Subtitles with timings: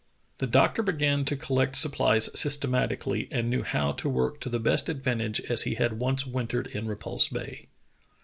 [0.39, 4.89] The doctor began to collect supplies systematically, and knew how to work to the best
[4.89, 7.67] advantage as he had once wintered at Repulse Bay.